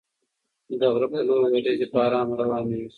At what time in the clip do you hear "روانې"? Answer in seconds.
2.41-2.75